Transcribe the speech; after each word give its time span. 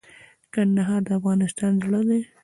کندهار 0.53 1.01
د 1.07 1.09
افغانستان 1.19 1.73
زړه 1.83 2.01
دي 2.09 2.21